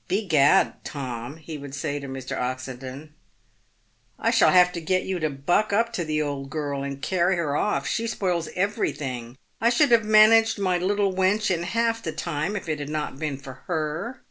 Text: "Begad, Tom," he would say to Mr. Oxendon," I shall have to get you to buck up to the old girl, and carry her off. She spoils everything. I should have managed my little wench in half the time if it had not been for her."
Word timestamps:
"Begad, 0.08 0.82
Tom," 0.82 1.36
he 1.36 1.58
would 1.58 1.74
say 1.74 2.00
to 2.00 2.08
Mr. 2.08 2.40
Oxendon," 2.40 3.12
I 4.18 4.30
shall 4.30 4.48
have 4.50 4.72
to 4.72 4.80
get 4.80 5.02
you 5.02 5.18
to 5.18 5.28
buck 5.28 5.74
up 5.74 5.92
to 5.92 6.06
the 6.06 6.22
old 6.22 6.48
girl, 6.48 6.82
and 6.82 7.02
carry 7.02 7.36
her 7.36 7.54
off. 7.54 7.86
She 7.86 8.06
spoils 8.06 8.48
everything. 8.56 9.36
I 9.60 9.68
should 9.68 9.90
have 9.90 10.06
managed 10.06 10.58
my 10.58 10.78
little 10.78 11.12
wench 11.12 11.50
in 11.50 11.64
half 11.64 12.02
the 12.02 12.12
time 12.12 12.56
if 12.56 12.66
it 12.66 12.78
had 12.78 12.88
not 12.88 13.18
been 13.18 13.36
for 13.36 13.64
her." 13.66 14.22